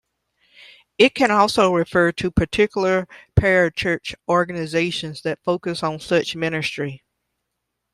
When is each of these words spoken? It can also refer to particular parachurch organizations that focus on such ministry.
It 0.97 1.13
can 1.13 1.29
also 1.29 1.75
refer 1.75 2.11
to 2.11 2.31
particular 2.31 3.07
parachurch 3.39 4.15
organizations 4.27 5.21
that 5.21 5.43
focus 5.43 5.83
on 5.83 5.99
such 5.99 6.35
ministry. 6.35 7.03